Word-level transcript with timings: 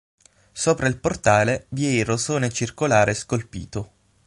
Sopra 0.53 0.87
il 0.87 0.97
portale 0.97 1.67
vi 1.69 1.85
è 1.85 1.99
il 1.99 2.05
rosone 2.05 2.49
circolare 2.49 3.13
scolpito. 3.13 3.91